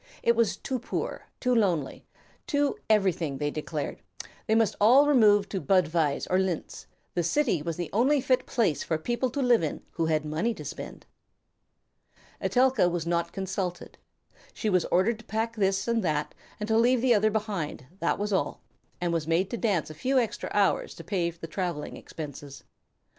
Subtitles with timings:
[0.23, 2.07] It was too poor, too lonely,
[2.47, 4.01] too everything, they declared;
[4.47, 8.81] they must all remove to Budweis or Linz; the city was the only fit place
[8.83, 11.05] for people to live in who had money to spend.
[12.41, 13.99] Etelka was not consulted.
[14.55, 18.17] She was ordered to pack this and that, and to leave the other behind, that
[18.17, 18.63] was all,
[18.99, 22.63] and was made to dance a few extra hours to pay the travelling expenses.